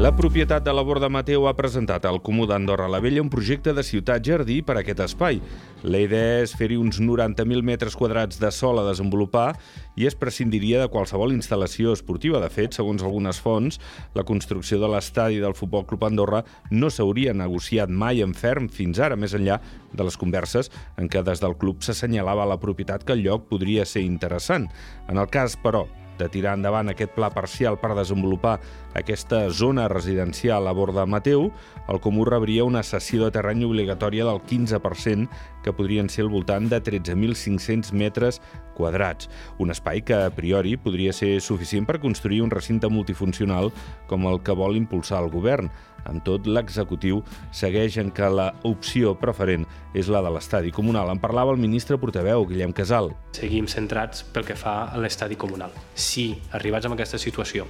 [0.00, 3.74] La propietat de la Borda Mateu ha presentat al Comú d'Andorra la Vella un projecte
[3.76, 5.36] de ciutat-jardí per a aquest espai.
[5.84, 9.52] La idea és fer-hi uns 90.000 metres quadrats de sol a desenvolupar
[10.00, 12.40] i es prescindiria de qualsevol instal·lació esportiva.
[12.40, 13.78] De fet, segons algunes fonts,
[14.16, 16.40] la construcció de l'estadi del Futbol Club Andorra
[16.72, 19.60] no s'hauria negociat mai en ferm fins ara, més enllà
[19.92, 23.84] de les converses en què des del club s'assenyalava la propietat que el lloc podria
[23.84, 24.70] ser interessant.
[25.12, 25.84] En el cas, però,
[26.18, 28.58] de tirar endavant aquest pla parcial per desenvolupar
[28.98, 31.50] aquesta zona residencial a Borda Mateu,
[31.88, 35.28] el Comú rebria una cessió de terreny obligatòria del 15%,
[35.62, 38.40] que podrien ser al voltant de 13.500 metres
[38.74, 39.30] quadrats.
[39.58, 43.72] Un espai que, a priori, podria ser suficient per construir un recinte multifuncional
[44.10, 45.70] com el que vol impulsar el govern.
[46.08, 51.10] Amb tot, l'executiu segueix en que la opció preferent és la de l'estadi comunal.
[51.12, 53.12] En parlava el ministre portaveu, Guillem Casal.
[53.36, 55.74] Seguim centrats pel que fa a l'estadi comunal.
[55.94, 57.68] Si, arribats a aquesta situació,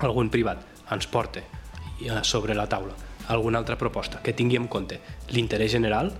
[0.00, 1.42] algun privat ens porta
[2.22, 2.94] sobre la taula
[3.28, 4.98] alguna altra proposta que tingui en compte
[5.34, 6.10] l'interès general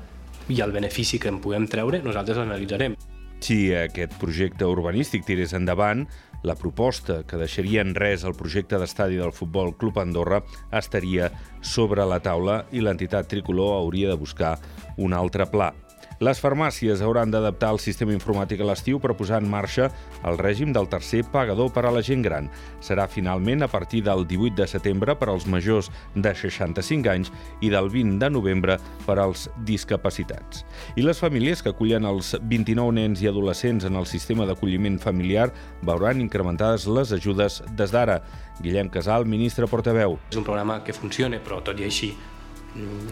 [0.48, 2.96] i el benefici que en puguem treure, nosaltres l'analitzarem.
[3.44, 6.06] Si aquest projecte urbanístic tirés endavant,
[6.42, 12.06] la proposta que deixaria en res el projecte d'estadi del Futbol Club Andorra estaria sobre
[12.06, 14.56] la taula i l'entitat tricolor hauria de buscar
[14.96, 15.72] un altre pla.
[16.18, 19.84] Les farmàcies hauran d'adaptar el sistema informàtic a l'estiu per posar en marxa
[20.26, 22.48] el règim del tercer pagador per a la gent gran.
[22.82, 27.30] Serà finalment a partir del 18 de setembre per als majors de 65 anys
[27.62, 30.64] i del 20 de novembre per als discapacitats.
[30.98, 35.52] I les famílies que acullen els 29 nens i adolescents en el sistema d'acolliment familiar
[35.86, 38.18] veuran incrementades les ajudes des d'ara.
[38.58, 40.18] Guillem Casal, ministre portaveu.
[40.32, 42.10] És un programa que funciona, però tot i així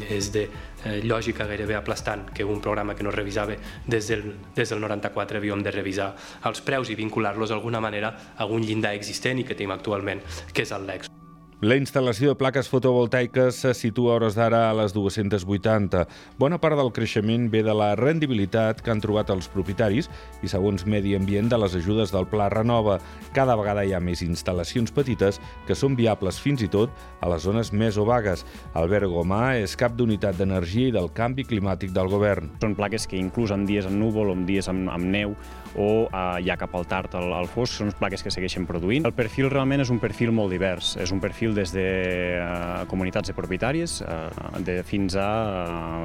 [0.09, 4.71] és de eh, lògica gairebé aplastant que un programa que no revisava des del, des
[4.71, 6.13] del 94 havíem de revisar
[6.45, 10.63] els preus i vincular-los d'alguna manera a algun llindar existent i que tenim actualment, que
[10.63, 11.16] és el LEX.
[11.65, 16.03] La instal·lació de plaques fotovoltaiques se situa a hores d'ara a les 280.
[16.37, 20.11] Bona part del creixement ve de la rendibilitat que han trobat els propietaris
[20.45, 22.99] i, segons Medi Ambient, de les ajudes del Pla Renova.
[23.33, 26.93] Cada vegada hi ha més instal·lacions petites que són viables fins i tot
[27.25, 28.45] a les zones més o vagues.
[28.77, 32.53] Albert Gomà és cap d'unitat d'energia i del canvi climàtic del govern.
[32.61, 35.33] Són plaques que inclús en dies en núvol o en dies amb, amb neu
[35.77, 39.07] o eh, ja cap al tard al, al fosc, són plaques que segueixen produint.
[39.07, 40.95] El perfil realment és un perfil molt divers.
[41.01, 45.29] És un perfil perfil des de uh, comunitats de propietaris uh, de fins a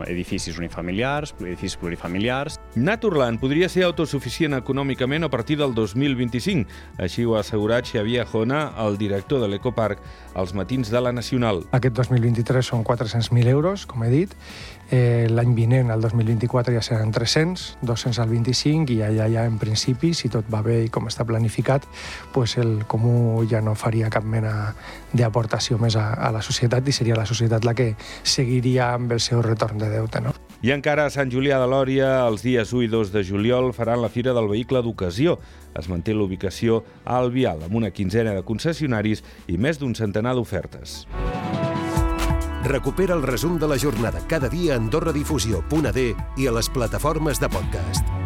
[0.01, 2.59] uh, edificis unifamiliars, edificis plurifamiliars.
[2.75, 6.69] Naturland podria ser autosuficient econòmicament a partir del 2025.
[7.03, 9.99] Així ho ha assegurat Xavier Jona, el director de l'Ecoparc,
[10.33, 11.65] als matins de la Nacional.
[11.75, 14.35] Aquest 2023 són 400.000 euros, com he dit.
[14.87, 19.57] Eh, L'any vinent, el 2024, ja seran 300, 200 al 25, i allà ja, en
[19.59, 21.87] principi, si tot va bé i com està planificat,
[22.31, 24.73] pues el Comú ja no faria cap mena
[25.11, 27.93] d'aportació més a, a la societat i seria la societat la que
[28.23, 30.23] seguiria amb el seu retorn de deute.
[30.23, 30.40] No?
[30.61, 34.03] I encara a Sant Julià de Lòria, els dies 1 i 2 de juliol, faran
[34.03, 35.39] la Fira del Vehicle d'Ocasió.
[35.73, 41.07] Es manté l'ubicació a Albial, amb una quinzena de concessionaris i més d'un centenar d'ofertes.
[42.69, 47.49] Recupera el resum de la jornada cada dia a AndorraDifusió.d i a les plataformes de
[47.49, 48.20] podcast.